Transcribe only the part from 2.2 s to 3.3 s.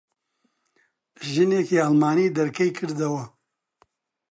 دەرکەی کردەوە.